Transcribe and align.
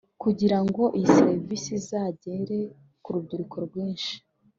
Kugira 0.23 0.57
ngo 0.65 0.83
iyi 0.97 1.07
serivisi 1.19 1.69
izagere 1.79 2.57
ku 3.03 3.09
rubyiruko 3.13 3.55
rwinshi 3.65 4.13